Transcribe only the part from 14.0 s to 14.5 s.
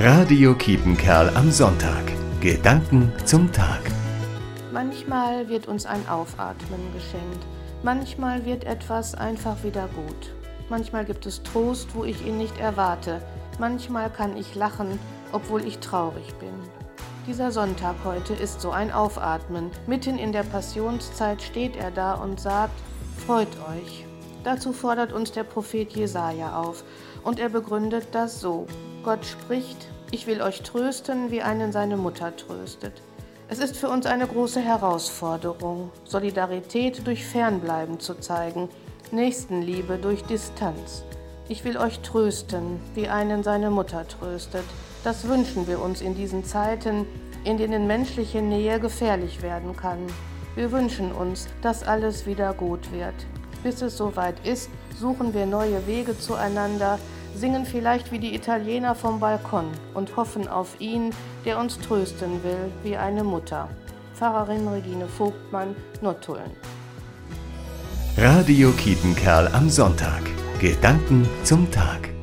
kann